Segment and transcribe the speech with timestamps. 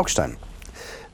[0.00, 0.38] Augstein.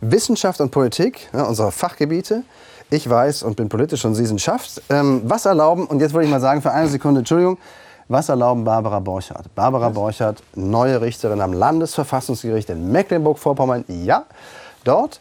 [0.00, 2.44] Wissenschaft und Politik, ja, unsere Fachgebiete.
[2.88, 4.80] Ich weiß und bin politisch und Sie sind schafft.
[4.90, 7.58] Ähm, was erlauben, und jetzt würde ich mal sagen, für eine Sekunde, Entschuldigung,
[8.06, 9.52] was erlauben Barbara Borchardt?
[9.56, 13.84] Barbara Borchardt, neue Richterin am Landesverfassungsgericht in Mecklenburg-Vorpommern.
[13.88, 14.26] Ja,
[14.84, 15.18] dort.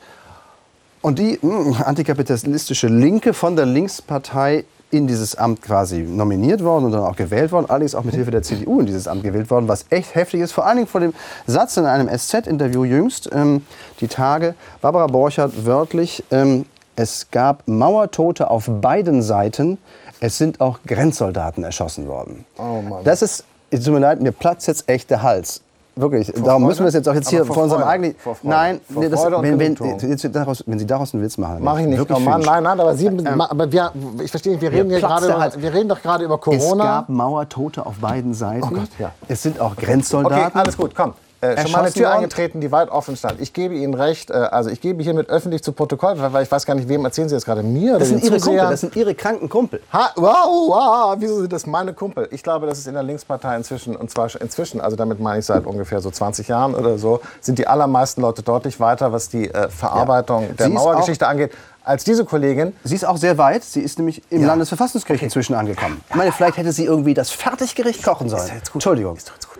[1.02, 6.91] Und die mh, antikapitalistische Linke von der Linkspartei in dieses Amt quasi nominiert worden und
[6.91, 9.68] dann auch gewählt worden, allerdings auch mit Hilfe der CDU in dieses Amt gewählt worden,
[9.68, 10.51] was echt heftig ist.
[10.51, 11.14] Vor allen Dingen vor dem
[11.47, 13.65] Satz in einem SZ-Interview jüngst, ähm,
[14.00, 16.65] die Tage, Barbara Borchardt wörtlich, ähm,
[16.96, 19.77] es gab Mauertote auf beiden Seiten,
[20.21, 22.46] es sind auch Grenzsoldaten erschossen worden.
[22.57, 23.04] Oh Mann.
[23.04, 25.61] Das ist, tut mir leid, mir platzt jetzt echt der Hals.
[25.97, 26.65] Wirklich, darum Freude?
[26.65, 27.83] müssen wir es jetzt auch jetzt hier vor vor unserem.
[28.17, 28.49] Vor Freude.
[28.54, 31.59] Nein, Vor nee, das, wenn, wenn, daraus, wenn Sie daraus einen Witz machen.
[31.61, 31.97] Mach ich nicht.
[31.97, 34.99] wirklich Oh Mann, nein, nein, aber Sie, aber wir, ich verstehe nicht, wir reden, hier
[34.99, 35.61] gerade über, Hals.
[35.61, 36.83] wir reden doch gerade über Es Corona.
[36.83, 38.63] gab Mauertote auf beiden Seiten.
[38.63, 39.11] Oh Gott, ja.
[39.30, 40.59] Es sind auch Okay, Grenzsoldaten.
[40.59, 41.13] alles gut, komm.
[41.53, 43.39] Äh, schon mal eine Tür eingetreten, die weit offen stand.
[43.41, 46.65] Ich gebe Ihnen recht, äh, also ich gebe hiermit öffentlich zu Protokoll, weil ich weiß
[46.65, 47.63] gar nicht, wem erzählen Sie jetzt gerade?
[47.63, 49.81] Mir Das sind Ihre Kumpel, das sind Ihre kranken Kumpel.
[49.93, 52.27] Ha, wow, wow, wieso sind das meine Kumpel?
[52.31, 55.45] Ich glaube, das ist in der Linkspartei inzwischen, und zwar inzwischen, also damit meine ich
[55.45, 59.49] seit ungefähr so 20 Jahren oder so, sind die allermeisten Leute deutlich weiter, was die
[59.49, 61.52] äh, Verarbeitung der Sie ist Mauergeschichte angeht,
[61.83, 62.73] als diese Kollegin.
[62.83, 63.63] Sie ist auch sehr weit.
[63.63, 64.47] Sie ist nämlich im Ja.
[64.47, 66.02] Landesverfassungsgericht inzwischen angekommen.
[66.09, 68.41] Ich meine, vielleicht hätte sie irgendwie das Fertiggericht kochen sollen.
[68.41, 68.75] Ist ja jetzt gut.
[68.77, 69.15] Entschuldigung.
[69.15, 69.55] Ist doch jetzt gut.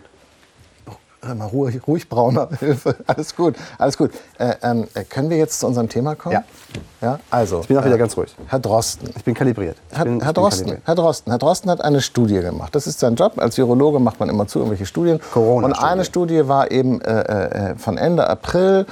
[1.26, 2.96] Hör mal ruhig, ruhig brauner Hilfe.
[3.08, 4.12] Alles gut, alles gut.
[4.38, 6.34] Äh, ähm, äh, können wir jetzt zu unserem Thema kommen?
[6.34, 6.44] Ja.
[7.02, 7.62] Ja, also.
[7.62, 8.36] Ich bin auch wieder ganz ruhig.
[8.48, 9.10] Herr Drosten.
[9.16, 9.78] Ich bin kalibriert.
[9.92, 10.88] Ich Herr, bin, Herr, bin Drosten, kalibriert.
[10.88, 12.76] Herr Drosten, Herr Drosten hat eine Studie gemacht.
[12.76, 13.34] Das ist sein Job.
[13.38, 15.20] Als Virologe macht man immer zu irgendwelche Studien.
[15.34, 15.84] Corona-Studie.
[15.84, 18.86] Und eine Studie war eben äh, äh, von Ende April.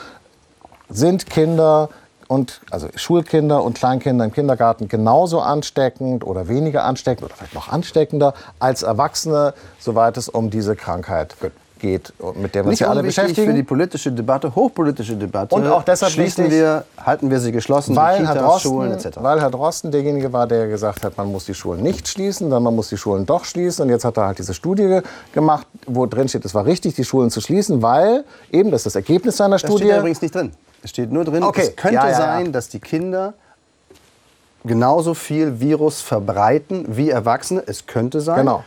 [0.90, 1.90] Sind Kinder
[2.28, 7.70] und also Schulkinder und Kleinkinder im Kindergarten genauso ansteckend oder weniger ansteckend oder vielleicht noch
[7.70, 11.36] ansteckender als Erwachsene, soweit es um diese Krankheit
[11.84, 13.48] geht, mit der wir uns Nicht ja alle unwichtig beschäftigen?
[13.50, 15.53] für die politische Debatte, hochpolitische Debatte.
[15.53, 19.19] Und auch deshalb schließen wir, halten wir sie geschlossen, weil Herr, Kitas, Schulen Drosten, etc.
[19.22, 22.63] weil Herr Drosten derjenige war, der gesagt hat, man muss die Schulen nicht schließen, dann
[22.63, 23.84] man muss die Schulen doch schließen.
[23.84, 25.02] Und jetzt hat er halt diese Studie
[25.34, 28.86] gemacht, wo drin steht, es war richtig, die Schulen zu schließen, weil eben, das ist
[28.88, 29.90] das Ergebnis seiner Das steht Studie.
[29.90, 30.53] da übrigens nicht drin.
[30.81, 31.62] Es steht nur drin, Okay.
[31.63, 32.18] es könnte Ja, ja, ja.
[32.18, 33.34] sein, dass die Kinder
[34.66, 37.63] genauso viel Virus verbreiten wie Erwachsene.
[37.66, 38.38] Es könnte sein.
[38.40, 38.63] Genau.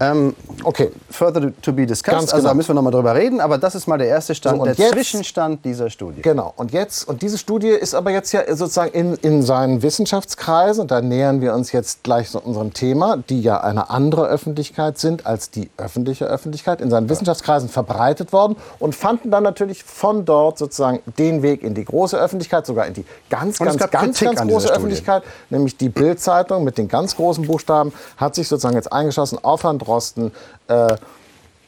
[0.00, 0.34] Ähm,
[0.64, 0.90] Okay.
[1.10, 2.04] further to be discussed.
[2.18, 2.54] Ganz Also da genau.
[2.56, 3.40] müssen wir noch mal drüber reden.
[3.40, 6.22] Aber das ist mal der erste Stand, So, und der jetzt- Zwischenstand dieser Studie.
[6.22, 6.52] Genau.
[6.56, 10.90] Und jetzt, und diese Studie ist aber jetzt ja sozusagen in, in seinen Wissenschaftskreisen, und
[10.90, 15.26] da nähern wir uns jetzt gleich so unserem Thema, die ja eine andere Öffentlichkeit sind
[15.26, 20.58] als die öffentliche Öffentlichkeit, in seinen Wissenschaftskreisen verbreitet worden und fanden dann natürlich von dort
[20.58, 24.48] sozusagen den Weg in die große Öffentlichkeit, sogar in die ganz, ganz, ganz, ganz an
[24.48, 24.68] große.
[24.72, 29.64] Öffentlichkeit, nämlich die Bild-Zeitung mit den ganz großen Buchstaben, hat sich sozusagen jetzt eingeschossen auf
[29.86, 30.32] Herrn Drosten.
[30.68, 30.96] Äh,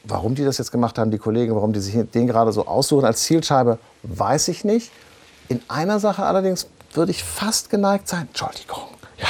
[0.05, 3.05] Warum die das jetzt gemacht haben, die Kollegen, warum die sich den gerade so aussuchen
[3.05, 4.91] als Zielscheibe, weiß ich nicht.
[5.49, 8.85] In einer Sache allerdings würde ich fast geneigt sein, Entschuldigung,
[9.17, 9.27] ja,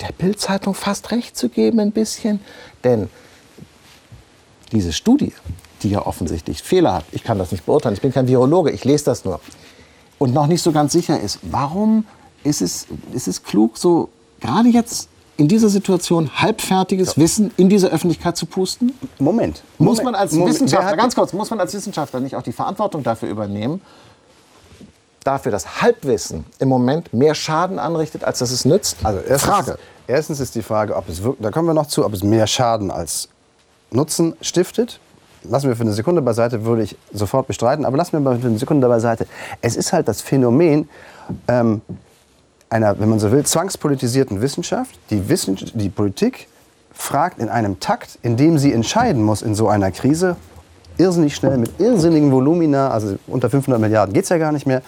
[0.00, 2.40] der Bild-Zeitung fast recht zu geben ein bisschen.
[2.84, 3.10] Denn
[4.72, 5.34] diese Studie,
[5.82, 8.84] die ja offensichtlich Fehler hat, ich kann das nicht beurteilen, ich bin kein Virologe, ich
[8.84, 9.40] lese das nur,
[10.18, 12.06] und noch nicht so ganz sicher ist, warum
[12.42, 14.08] ist es, ist es klug, so
[14.40, 18.92] gerade jetzt in dieser Situation halbfertiges Wissen in diese Öffentlichkeit zu pusten?
[19.18, 19.62] Moment.
[19.78, 20.04] Muss Moment.
[20.04, 20.54] man als Moment.
[20.54, 23.80] Wissenschaftler, ganz kurz, muss man als Wissenschaftler nicht auch die Verantwortung dafür übernehmen,
[25.22, 28.96] dafür, dass Halbwissen im Moment mehr Schaden anrichtet, als dass es nützt?
[29.04, 29.78] Also erstens, Frage.
[30.08, 32.48] Erstens ist die Frage, ob es wirklich, da kommen wir noch zu, ob es mehr
[32.48, 33.28] Schaden als
[33.92, 34.98] Nutzen stiftet.
[35.44, 38.48] Lassen wir für eine Sekunde beiseite, würde ich sofort bestreiten, aber lassen wir mal für
[38.48, 39.28] eine Sekunde beiseite.
[39.62, 40.88] Es ist halt das Phänomen
[41.46, 41.80] ähm,
[42.70, 44.98] einer, wenn man so will, zwangspolitisierten Wissenschaft.
[45.10, 46.48] Die, Wissen, die Politik
[46.92, 50.36] fragt in einem Takt, in dem sie entscheiden muss in so einer Krise,
[50.98, 54.82] irrsinnig schnell, mit irrsinnigen Volumina, also unter 500 Milliarden geht es ja gar nicht mehr,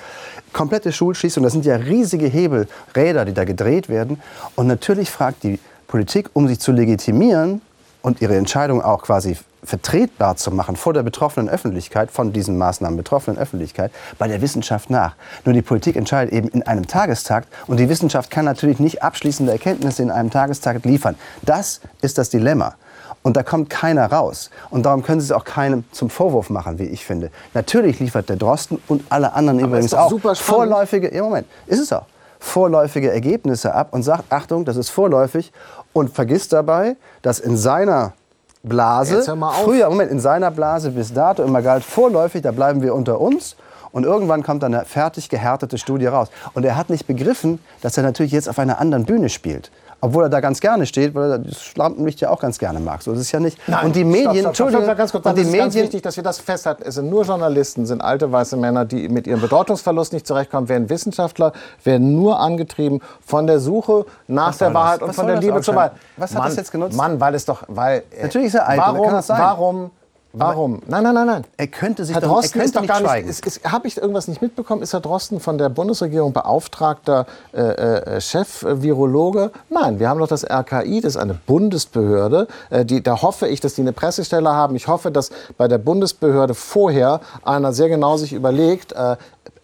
[0.53, 4.21] komplette Schulschließung, das sind ja riesige Hebel, Räder, die da gedreht werden.
[4.57, 7.61] Und natürlich fragt die Politik, um sich zu legitimieren
[8.03, 12.97] und ihre Entscheidung auch quasi vertretbar zu machen vor der betroffenen Öffentlichkeit, von diesen Maßnahmen
[12.97, 15.15] betroffenen Öffentlichkeit, bei der Wissenschaft nach.
[15.45, 19.53] Nur die Politik entscheidet eben in einem Tagestakt und die Wissenschaft kann natürlich nicht abschließende
[19.53, 21.17] Erkenntnisse in einem Tagestakt liefern.
[21.43, 22.75] Das ist das Dilemma.
[23.23, 24.51] Und da kommt keiner raus.
[24.71, 27.31] Und darum können Sie es auch keinem zum Vorwurf machen, wie ich finde.
[27.53, 31.81] Natürlich liefert der Drosten und alle anderen übrigens ist doch auch vorläufige, ja Moment, ist
[31.81, 32.07] es auch,
[32.39, 35.53] vorläufige Ergebnisse ab und sagt, Achtung, das ist vorläufig
[35.93, 38.15] und vergisst dabei, dass in seiner
[38.63, 39.23] Blase,
[39.65, 43.57] früher, Moment, in seiner Blase bis dato immer galt, vorläufig, da bleiben wir unter uns.
[43.93, 46.29] Und irgendwann kommt dann eine fertig gehärtete Studie raus.
[46.55, 49.71] Und er hat nicht begriffen, dass er natürlich jetzt auf einer anderen Bühne spielt.
[50.03, 53.03] Obwohl er da ganz gerne steht, weil er das Lampenlicht ja auch ganz gerne mag.
[53.03, 53.59] So ist es ja nicht.
[53.67, 55.75] Nein, und die Medien, stopp, stopp, stopp, Entschuldigung, ganz kurz, und die das ist ganz
[55.75, 56.83] Medien, wichtig, dass wir das festhalten.
[56.87, 60.89] Es sind nur Journalisten, sind alte weiße Männer, die mit ihrem Bedeutungsverlust nicht zurechtkommen, werden
[60.89, 61.53] Wissenschaftler,
[61.85, 64.83] werden nur angetrieben von der Suche nach Was der soll das?
[64.83, 65.75] Wahrheit und Was von der Liebe zur?
[65.75, 65.93] Wahrheit.
[66.17, 66.97] Was hat Mann, das jetzt genutzt?
[66.97, 69.91] Mann, weil es doch, weil äh, Natürlich ist er eitel, warum, warum,
[70.33, 70.81] warum?
[70.87, 71.45] Nein, nein, nein, nein.
[71.57, 73.29] er könnte sich Herr doch, er Drosten könnte ist doch gar schweigen.
[73.29, 73.65] nicht.
[73.65, 74.83] Habe ich irgendwas nicht mitbekommen?
[74.83, 79.51] Ist Herr Drosten von der Bundesregierung beauftragter äh, äh, Chef-Virologe?
[79.69, 82.49] Nein, wir haben doch das RKI, das ist eine Bundesbehörde.
[82.71, 84.77] Äh, die, da hoffe ich, dass die eine Pressestelle haben.
[84.77, 89.17] Ich hoffe, dass bei der Bundesbehörde vorher einer sehr genau sich überlegt, äh,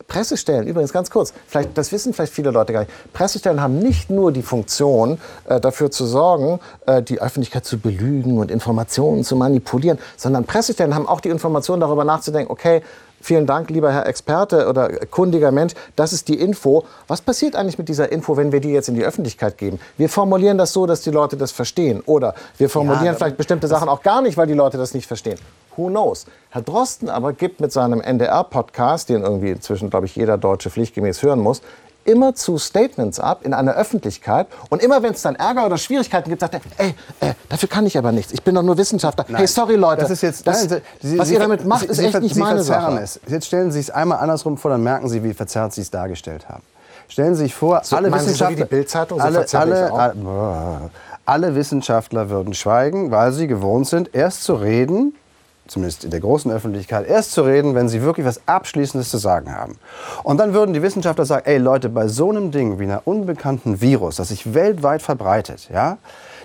[0.09, 2.93] Pressestellen, übrigens ganz kurz, vielleicht, das wissen vielleicht viele Leute gar nicht.
[3.13, 8.39] Pressestellen haben nicht nur die Funktion, äh, dafür zu sorgen, äh, die Öffentlichkeit zu belügen
[8.39, 12.83] und Informationen zu manipulieren, sondern Pressestellen haben auch die Information, darüber nachzudenken, okay,
[13.21, 16.85] vielen Dank, lieber Herr Experte oder kundiger Mensch, das ist die Info.
[17.09, 19.81] Was passiert eigentlich mit dieser Info, wenn wir die jetzt in die Öffentlichkeit geben?
[19.97, 22.03] Wir formulieren das so, dass die Leute das verstehen.
[22.07, 25.07] Oder wir formulieren Ja, vielleicht bestimmte Sachen auch gar nicht, weil die Leute das nicht
[25.07, 25.39] verstehen.
[25.77, 26.27] Who knows?
[26.51, 31.23] Herr Drosten aber gibt mit seinem NDR-Podcast, den irgendwie inzwischen, glaube ich, jeder Deutsche pflichtgemäß
[31.23, 31.61] hören muss,
[32.05, 34.47] immer zu Statements ab in einer Öffentlichkeit.
[34.71, 37.85] Und immer, wenn es dann Ärger oder Schwierigkeiten gibt, sagt er, ey, äh, dafür kann
[37.85, 38.33] ich aber nichts.
[38.33, 39.25] Ich bin doch nur Wissenschaftler.
[39.37, 40.03] Hey, sorry, Leute.
[40.03, 42.37] Das ist jetzt, das, nein, Sie- was Sie- ihr damit macht, Sie- ist echt nicht
[42.37, 43.01] meine Sache.
[43.03, 43.19] Es.
[43.27, 46.49] Jetzt stellen Sie es einmal andersrum vor, dann merken Sie, wie verzerrt Sie es dargestellt
[46.49, 46.63] haben.
[47.09, 50.91] Stellen Sie sich vor, alle so wie Wissenschaftler, die Bild-Zeitung, so alle, alle, alle,
[51.25, 55.15] alle Wissenschaftler würden schweigen, weil sie gewohnt sind, erst zu reden,
[55.69, 59.55] zumindest in der großen Öffentlichkeit, erst zu reden, wenn sie wirklich was Abschließendes zu sagen
[59.55, 59.79] haben.
[60.23, 63.81] Und dann würden die Wissenschaftler sagen, ey Leute, bei so einem Ding wie einer unbekannten
[63.81, 65.99] Virus, das sich weltweit verbreitet, ja,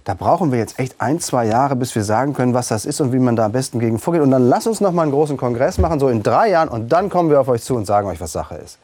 [0.04, 3.02] da brauchen wir jetzt echt ein, zwei Jahre, bis wir sagen können, was das ist
[3.02, 4.22] und wie man da am besten gegen vorgeht.
[4.22, 6.90] Und dann lasst uns noch mal einen großen Kongress machen, so in drei Jahren, und
[6.92, 8.80] dann kommen wir auf euch zu und sagen euch, was Sache ist.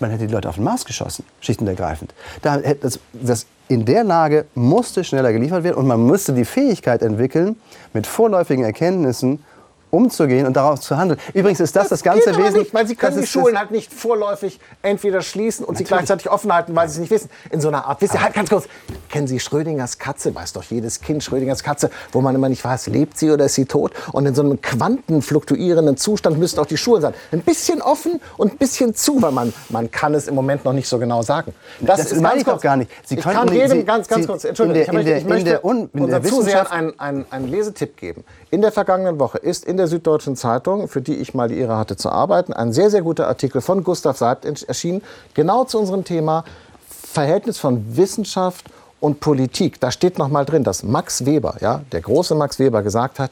[0.00, 2.14] Man hätte die Leute auf den Mars geschossen, schlicht und ergreifend.
[2.42, 7.02] Da das, das, in der Lage musste schneller geliefert werden und man musste die Fähigkeit
[7.02, 7.56] entwickeln,
[7.92, 9.44] mit vorläufigen Erkenntnissen
[9.90, 11.18] umzugehen und darauf zu handeln.
[11.34, 12.58] Übrigens ist das das, ganze geht aber Wesen.
[12.60, 15.78] Nicht, weil Sie können das die ist das- Schulen halt nicht vorläufig entweder schließen und
[15.78, 17.30] sie gleichzeitig offen halten, weil sie es nicht wissen.
[17.50, 18.00] In so einer Art.
[18.00, 18.66] Wisst ihr, halt ganz kurz.
[19.08, 20.34] Kennen Sie Schrödingers Katze?
[20.34, 23.54] Weiß doch jedes Kind Schrödingers Katze, wo man immer nicht weiß, lebt sie oder ist
[23.54, 23.92] sie tot?
[24.12, 27.14] Und in so einem quantenfluktuierenden Zustand müssten auch die Schulen sein.
[27.32, 30.72] Ein bisschen offen und ein bisschen zu, weil man, man kann es im Moment noch
[30.72, 31.54] nicht so genau sagen.
[31.80, 32.90] Das meine ich doch gar nicht.
[33.06, 35.10] Sie ich könnten kann jedem Sie- ganz, ganz Sie- kurz, Entschuldigung, in der- ich möchte,
[35.10, 37.48] in ich der- in möchte der Un- in unseren der Zusehern Wissenschaft- einen, einen, einen
[37.48, 38.24] Lesetipp geben.
[38.50, 41.78] In der vergangenen Woche ist in der Süddeutschen Zeitung, für die ich mal die Ehre
[41.78, 45.02] hatte zu arbeiten, ein sehr, sehr guter Artikel von Gustav Seibt erschienen,
[45.34, 46.44] genau zu unserem Thema
[46.88, 48.66] Verhältnis von Wissenschaft
[49.00, 49.80] und Politik.
[49.80, 53.30] Da steht noch mal drin, dass Max Weber, ja, der große Max Weber, gesagt hat,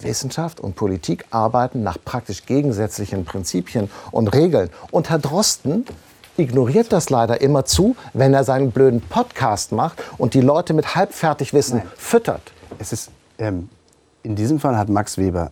[0.00, 4.70] Wissenschaft und Politik arbeiten nach praktisch gegensätzlichen Prinzipien und Regeln.
[4.90, 5.84] Und Herr Drosten
[6.36, 10.94] ignoriert das leider immer zu, wenn er seinen blöden Podcast macht und die Leute mit
[10.94, 12.52] Halbfertigwissen füttert.
[12.78, 13.68] Es ist, ähm,
[14.22, 15.50] in diesem Fall hat Max Weber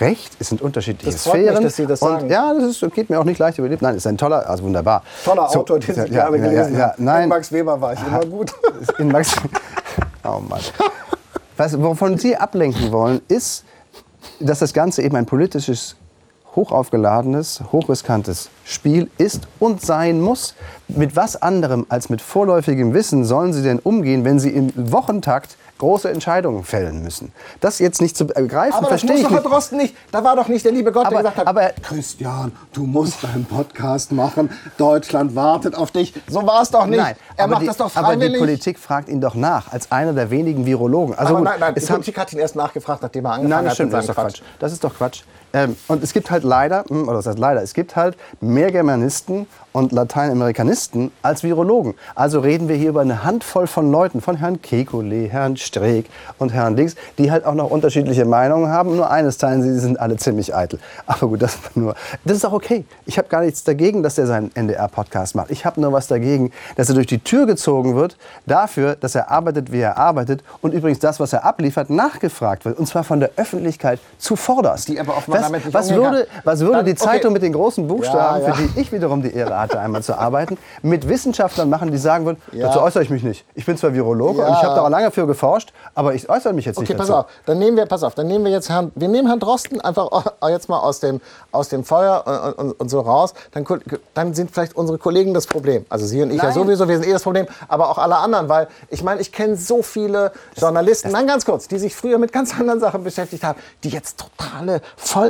[0.00, 0.36] recht.
[0.38, 1.64] Es sind unterschiedliche Das freut mich, Sphären.
[1.64, 2.30] dass Sie das und sagen.
[2.30, 3.84] ja, das ist, geht mir auch nicht leicht über die Lippen.
[3.84, 5.02] Nein, ist ein toller, also wunderbar.
[5.24, 7.92] Toller So, Autor, den ich ja, gerne ja, gelesen ja, ja, In Max Weber war
[7.92, 8.52] ich immer gut.
[8.98, 9.34] in Max.
[10.24, 10.60] Oh Mann.
[11.56, 13.64] Was, wovon Sie ablenken wollen, ist,
[14.40, 15.94] dass das Ganze eben ein politisches,
[16.56, 20.54] hochaufgeladenes, hochriskantes Spiel ist und sein muss.
[20.88, 25.56] Mit was anderem als mit vorläufigem Wissen sollen Sie denn umgehen, wenn Sie im Wochentakt
[25.78, 27.32] große Entscheidungen fällen müssen?
[27.60, 29.52] Das jetzt nicht zu begreifen, Aber das verstehe muss ich doch Herr nicht.
[29.52, 29.94] Drosten nicht.
[30.12, 33.24] Da war doch nicht der liebe Gott, Aber- der gesagt hat, aber- Christian, du musst
[33.24, 34.50] einen Podcast machen.
[34.78, 36.14] Deutschland wartet auf dich.
[36.28, 36.98] So war es doch nicht.
[36.98, 38.38] Nein, er macht die, das doch aber die freiwillig.
[38.38, 41.14] Politik fragt ihn doch nach, als einer der wenigen Virologen.
[41.14, 43.64] Also aber gut, nein, nein, die Politik hat ihn erst nachgefragt, nachdem er angefangen Nein,
[43.64, 44.42] das hat stimmt, das ist doch Quatsch.
[44.58, 45.22] Das ist doch Quatsch.
[45.56, 48.70] Ähm, und es gibt halt leider, hm, oder was heißt leider, es gibt halt mehr
[48.70, 49.46] Germanisten
[49.76, 51.94] und Lateinamerikanisten als Virologen.
[52.14, 56.06] Also reden wir hier über eine Handvoll von Leuten, von Herrn Kekulé, Herrn Streeck
[56.38, 58.96] und Herrn Dings, die halt auch noch unterschiedliche Meinungen haben.
[58.96, 60.78] Nur eines teilen sie, sie sind alle ziemlich eitel.
[61.06, 61.94] Aber gut, das, nur,
[62.24, 62.86] das ist auch okay.
[63.04, 65.50] Ich habe gar nichts dagegen, dass er seinen NDR-Podcast macht.
[65.50, 69.30] Ich habe nur was dagegen, dass er durch die Tür gezogen wird dafür, dass er
[69.30, 72.78] arbeitet, wie er arbeitet und übrigens das, was er abliefert, nachgefragt wird.
[72.78, 74.88] Und zwar von der Öffentlichkeit zuvorderst.
[74.88, 77.00] Die aber offenbar was, damit was würde, was würde Dann- die okay.
[77.00, 78.54] Zeitung mit den großen Buchstaben, Ja, ja.
[78.54, 82.26] für die ich wiederum die Ehre hatte, einmal zu arbeiten, mit Wissenschaftlern machen, die sagen
[82.26, 82.68] würden, Ja.
[82.68, 83.44] dazu äußere ich mich nicht.
[83.54, 84.48] Ich bin zwar Virologe Ja.
[84.48, 86.98] und ich habe da auch lange für geforscht, aber ich äußere mich jetzt Okay, nicht
[86.98, 87.20] pass dazu.
[87.20, 87.26] auf.
[87.46, 90.08] Dann nehmen wir, pass auf, dann nehmen wir jetzt Herrn, wir nehmen Herrn Drosten einfach
[90.48, 91.20] jetzt mal aus dem,
[91.52, 92.24] aus dem Feuer
[92.56, 93.34] und, und, und so raus.
[93.52, 93.64] Dann,
[94.14, 95.84] dann sind vielleicht unsere Kollegen das Problem.
[95.88, 96.52] Also Sie und ich ja Nein.
[96.54, 99.56] sowieso, wir sind eh das Problem, aber auch alle anderen, weil ich meine, ich kenne
[99.56, 103.58] so viele Journalisten, nein, ganz kurz, die sich früher mit ganz anderen Sachen beschäftigt haben,
[103.84, 104.80] die jetzt totale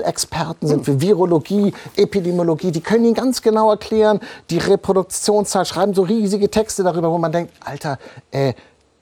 [0.06, 2.70] Vollexperten sind für Virologie, Epidemiologie.
[2.70, 4.20] Die können Ihnen ganz genau erklären,
[4.50, 7.98] die Reproduktionszahl, schreiben so riesige Texte darüber, wo man denkt, Alter,
[8.30, 8.54] äh,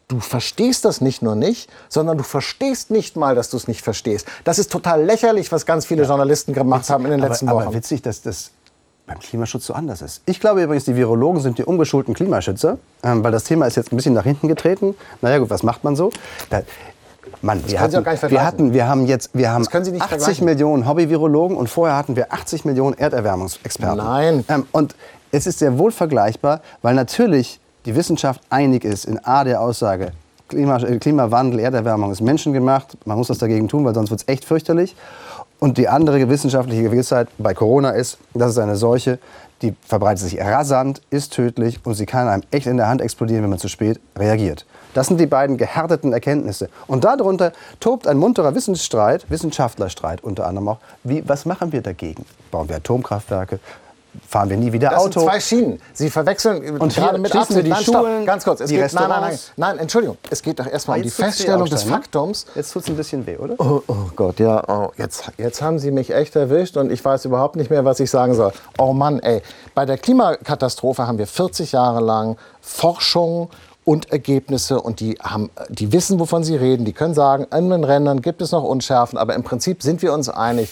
[0.09, 3.83] du verstehst das nicht nur nicht, sondern du verstehst nicht mal, dass du es nicht
[3.83, 4.27] verstehst.
[4.45, 7.69] Das ist total lächerlich, was ganz viele Journalisten gemacht haben in den letzten aber, Wochen.
[7.69, 8.51] Aber witzig, dass das
[9.07, 10.23] beim Klimaschutz so anders ist.
[10.25, 13.93] Ich glaube übrigens, die Virologen sind die ungeschulten Klimaschützer, ähm, weil das Thema ist jetzt
[13.93, 14.95] ein bisschen nach hinten getreten.
[15.21, 16.11] Naja gut, was macht man so?
[16.49, 16.63] Da,
[17.43, 19.63] Mann, wir können Sie hatten, auch gar nicht wir hatten, wir haben jetzt, wir haben
[19.63, 20.45] Das können Sie nicht 80 vergleichen.
[20.45, 23.99] Millionen Hobby-Virologen und vorher hatten wir 80 Millionen Erderwärmungsexperten.
[23.99, 24.45] Nein.
[24.49, 24.95] Ähm, und
[25.31, 30.13] es ist sehr wohl vergleichbar, weil natürlich die Wissenschaft einig ist in A der Aussage,
[30.49, 34.29] Klima, äh, Klimawandel, Erderwärmung ist menschengemacht, man muss was dagegen tun, weil sonst wird es
[34.29, 34.95] echt fürchterlich.
[35.59, 39.19] Und die andere wissenschaftliche Gewissheit bei Corona ist, das ist eine Seuche,
[39.63, 43.43] die verbreitet sich rasant, ist tödlich und sie kann einem echt in der Hand explodieren,
[43.43, 44.67] wenn man zu spät reagiert.
[44.95, 46.69] Das sind die beiden gehärteten Erkenntnisse.
[46.87, 50.79] Und darunter tobt ein munterer Wissensstreit, Wissenschaftlerstreit unter anderem auch.
[51.03, 52.25] Wie, was machen wir dagegen?
[52.51, 53.59] Bauen wir Atomkraftwerke?
[54.29, 55.21] Fahren wir nie wieder Das Auto?
[55.21, 55.81] sind zwei Schienen.
[55.93, 57.65] Sie verwechseln Und gerade mit Absicht.
[57.67, 57.85] die Nein.
[57.85, 58.61] Schulen, Ganz kurz.
[58.61, 60.17] Es die geht, nein, nein, nein, nein, Entschuldigung.
[60.31, 61.85] Es geht doch erstmal um die Feststellung des?
[61.85, 62.47] Faktums.
[62.55, 63.55] Jetzt tut es ein bisschen weh, oder?
[63.59, 67.25] Oh, oh Gott, ja, oh, jetzt, jetzt haben Sie mich echt erwischt und ich weiß
[67.25, 68.53] überhaupt nicht mehr, was ich sagen soll.
[68.79, 69.43] Oh Mann, ey.
[69.75, 73.51] Bei der Klimakatastrophe haben wir 40 Jahre lang Forschung
[73.85, 76.85] und Ergebnisse und die, haben, die wissen, wovon sie reden.
[76.87, 80.13] Die können sagen, in den Rändern gibt es noch Unschärfen, aber im Prinzip sind wir
[80.15, 80.71] uns einig.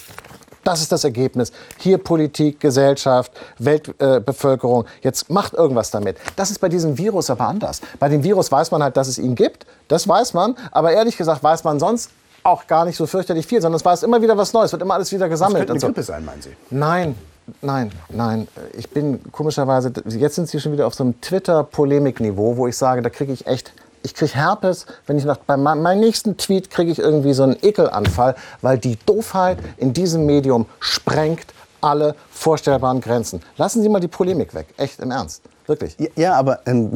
[0.64, 1.52] Das ist das Ergebnis.
[1.78, 4.84] Hier Politik, Gesellschaft, Weltbevölkerung.
[4.84, 4.88] Äh.
[5.02, 6.16] Jetzt macht irgendwas damit.
[6.36, 7.80] Das ist bei diesem Virus aber anders.
[7.98, 9.66] Bei dem Virus weiß man halt, dass es ihn gibt.
[9.88, 10.54] Das weiß man.
[10.70, 12.10] Aber ehrlich gesagt weiß man sonst
[12.44, 14.94] auch gar nicht so fürchterlich viel, sondern es weiß immer wieder was Neues, wird immer
[14.94, 15.58] alles wieder Das gesammelt.
[15.58, 15.86] könnte eine so.
[15.86, 16.50] Grippe sein, meinen Sie?
[16.70, 17.14] Nein,
[17.60, 18.48] nein, nein.
[18.76, 23.00] Ich bin komischerweise, jetzt sind Sie schon wieder auf so einem Twitter-Polemikniveau, wo ich sage,
[23.02, 23.72] da kriege ich echt,
[24.02, 27.42] ich kriege Herpes, wenn ich nach, bei me- meinem nächsten Tweet kriege ich irgendwie so
[27.44, 31.46] einen Ekelanfall, weil die Doofheit in diesem Medium sprengt
[31.80, 33.42] alle vorstellbaren Grenzen.
[33.56, 35.96] Lassen Sie mal die Polemik weg, echt im Ernst, wirklich.
[35.98, 36.92] Ja, ja aber ähm,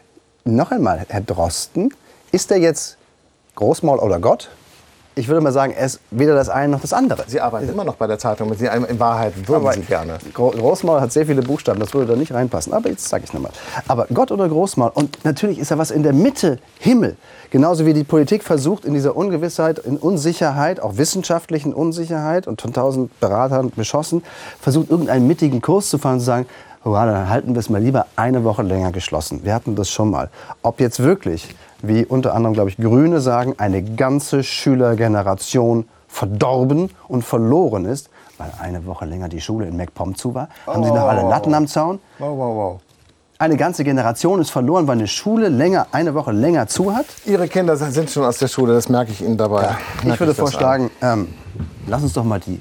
[0.44, 1.92] noch einmal, Herr Drosten,
[2.32, 2.96] ist er jetzt
[3.56, 4.48] Großmaul oder Gott?
[5.20, 7.24] Ich würde mal sagen, er ist weder das eine noch das andere.
[7.26, 10.16] Sie arbeiten immer noch bei der Zeitung, mit Sie in Wahrheit würden Aber Sie gerne.
[10.32, 12.72] Gro Großmaul hat sehr viele Buchstaben, das würde da nicht reinpassen.
[12.72, 13.52] Aber jetzt sage ich nochmal.
[13.86, 17.18] Aber Gott oder Großmaul, und natürlich ist da was in der Mitte, Himmel.
[17.50, 22.72] Genauso wie die Politik versucht, in dieser Ungewissheit, in Unsicherheit, auch wissenschaftlichen Unsicherheit und von
[22.72, 24.22] tausend Beratern beschossen,
[24.58, 26.46] versucht, irgendeinen mittigen Kurs zu fahren und zu sagen,
[26.84, 29.40] oh, dann halten wir es mal lieber eine Woche länger geschlossen.
[29.44, 30.30] Wir hatten das schon mal.
[30.62, 37.22] Ob jetzt wirklich, wie unter anderem, glaube ich, Grüne sagen, eine ganze Schülergeneration verdorben und
[37.22, 40.48] verloren ist, weil eine Woche länger die Schule in MacPom zu war.
[40.66, 42.00] Haben Sie noch alle Latten am Zaun?
[42.18, 42.80] Wow, wow, wow.
[43.38, 47.06] Eine ganze Generation ist verloren, weil eine Schule länger, eine Woche länger zu hat.
[47.24, 49.62] Ihre Kinder sind schon aus der Schule, das merke ich Ihnen dabei.
[50.02, 50.36] Merke Ich würde an.
[50.36, 51.28] vorschlagen, ähm,
[51.86, 52.60] lass uns doch mal die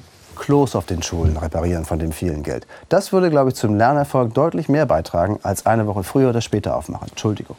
[0.49, 2.65] Klos auf den Schulen reparieren von dem vielen Geld.
[2.89, 6.75] Das würde, glaube ich, zum Lernerfolg deutlich mehr beitragen, als eine Woche früher oder später
[6.75, 7.07] aufmachen.
[7.09, 7.55] Entschuldigung.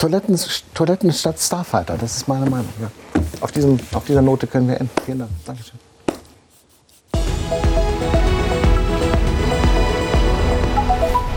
[0.00, 0.36] Toiletten,
[0.74, 2.68] Toiletten statt Starfighter, das ist meine Meinung.
[2.80, 2.90] Ja.
[3.40, 4.90] Auf, diesem, auf dieser Note können wir enden.
[5.06, 5.30] Vielen Dank.
[5.46, 5.89] Dankeschön.